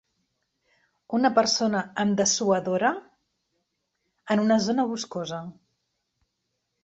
[1.17, 2.89] Una persona amb dessuadora
[4.37, 5.43] en una zona boscosa.